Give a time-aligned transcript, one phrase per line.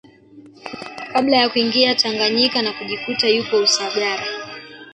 [1.13, 4.25] Kabla ya kuingia Tanganyika na kujikuta yupo Usagara